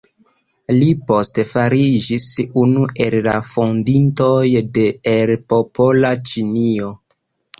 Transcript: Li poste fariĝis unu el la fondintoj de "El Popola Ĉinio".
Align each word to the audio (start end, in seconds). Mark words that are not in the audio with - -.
Li 0.75 0.85
poste 1.09 1.43
fariĝis 1.49 2.23
unu 2.61 2.87
el 3.05 3.17
la 3.29 3.35
fondintoj 3.51 4.39
de 4.79 4.85
"El 5.13 5.35
Popola 5.53 6.15
Ĉinio". 6.31 6.91